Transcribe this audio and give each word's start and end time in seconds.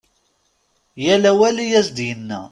Yal 1.03 1.23
awal 1.31 1.57
i 1.63 1.67
as-d-yenna. 1.79 2.39